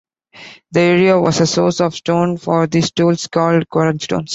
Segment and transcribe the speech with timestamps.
[0.71, 4.29] The area was a source of stone for these tools, called quern-stones.